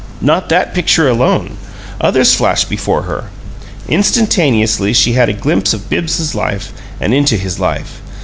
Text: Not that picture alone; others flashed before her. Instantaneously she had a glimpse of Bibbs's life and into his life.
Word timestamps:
Not 0.21 0.49
that 0.49 0.73
picture 0.73 1.07
alone; 1.07 1.57
others 2.01 2.33
flashed 2.33 2.67
before 2.71 3.03
her. 3.03 3.25
Instantaneously 3.87 4.93
she 4.93 5.13
had 5.13 5.29
a 5.29 5.31
glimpse 5.31 5.75
of 5.75 5.89
Bibbs's 5.91 6.33
life 6.33 6.73
and 6.99 7.13
into 7.13 7.37
his 7.37 7.59
life. 7.59 8.01